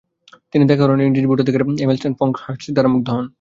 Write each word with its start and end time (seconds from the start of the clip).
তিনি 0.51 0.63
দেখা 0.65 0.83
করেন 0.83 0.99
ও 1.01 1.07
ইংরেজ 1.07 1.25
ভোটাধিকার 1.27 1.61
এমেলাইন 1.83 2.13
পঙ্কহার্স্ট 2.19 2.67
দ্বারা 2.75 2.89
মুগ্ধ 2.93 3.07
হন। 3.09 3.25